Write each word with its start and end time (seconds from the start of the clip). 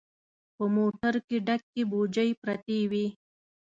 په 0.55 0.63
موټر 0.75 1.13
کې 1.27 1.37
ډکې 1.47 1.81
بوجۍ 1.91 2.29
پرتې 2.41 2.79
وې. 2.91 3.05